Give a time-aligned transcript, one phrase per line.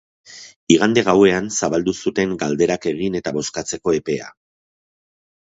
[0.75, 4.33] Igande gauean zabaldu zuten galderak egin eta bozkatzeko epea.